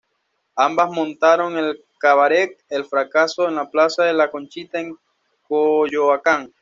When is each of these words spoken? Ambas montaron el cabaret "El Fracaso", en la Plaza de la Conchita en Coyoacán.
Ambas 0.55 0.89
montaron 0.89 1.59
el 1.59 1.85
cabaret 1.99 2.57
"El 2.69 2.85
Fracaso", 2.85 3.47
en 3.47 3.53
la 3.53 3.69
Plaza 3.69 4.03
de 4.03 4.13
la 4.13 4.31
Conchita 4.31 4.79
en 4.79 4.97
Coyoacán. 5.47 6.51